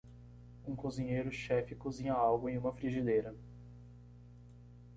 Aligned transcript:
Um 0.65 0.75
cozinheiro 0.75 1.31
chefe 1.31 1.75
cozinha 1.75 2.15
algo 2.15 2.49
em 2.49 2.57
uma 2.57 2.73
frigideira. 2.73 3.35